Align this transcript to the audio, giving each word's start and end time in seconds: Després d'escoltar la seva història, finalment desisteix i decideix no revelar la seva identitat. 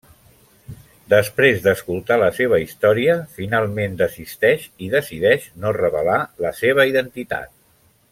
Després 1.13 1.59
d'escoltar 1.65 2.17
la 2.23 2.29
seva 2.37 2.59
història, 2.63 3.17
finalment 3.35 3.99
desisteix 4.01 4.65
i 4.87 4.91
decideix 4.95 5.47
no 5.65 5.75
revelar 5.79 6.17
la 6.47 6.55
seva 6.63 6.87
identitat. 6.95 7.55